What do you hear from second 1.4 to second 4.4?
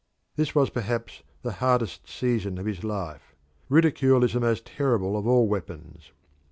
the hardest season of his life ridicule is the